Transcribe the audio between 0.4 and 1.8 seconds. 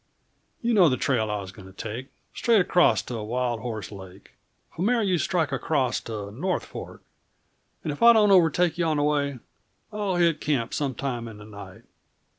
You know the trail I was going to